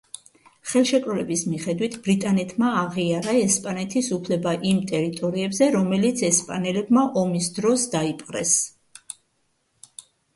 ხელშეკრულების 0.69 1.41
მიხედვით 1.49 1.97
ბრიტანეთმა 2.05 2.69
აღიარა 2.77 3.35
ესპანეთის 3.41 4.09
უფლება 4.15 4.53
იმ 4.69 4.79
ტერიტორიებზე 4.93 5.67
რომელიც 5.75 6.23
ესპანელებმა 6.29 7.05
ომის 7.25 7.51
დროს 7.59 7.85
დაიპყრეს. 7.97 8.55